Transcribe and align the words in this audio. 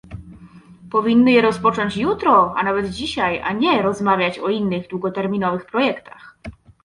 Powinny 0.91 1.31
je 1.31 1.41
rozpocząć 1.41 1.97
jutro, 1.97 2.53
a 2.57 2.63
nawet 2.63 2.89
dzisiaj, 2.89 3.41
a 3.41 3.53
nie 3.53 3.81
rozmawiać 3.81 4.39
o 4.39 4.49
innych 4.49 4.87
długoterminowych 4.89 5.65
projektach 5.65 6.37